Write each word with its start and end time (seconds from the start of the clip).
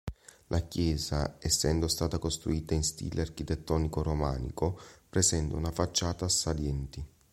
La 0.47 0.61
chiesa 0.61 1.37
essendo 1.39 1.87
stata 1.87 2.17
costruita 2.17 2.73
in 2.73 2.81
stile 2.83 3.21
architettonico 3.21 4.01
romanico 4.01 4.79
presenta 5.07 5.55
una 5.55 5.69
facciata 5.69 6.25
a 6.25 6.27
salienti. 6.27 7.05